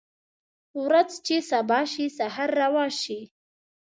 [0.85, 3.19] ورځ چې سبا شي سحر روا شي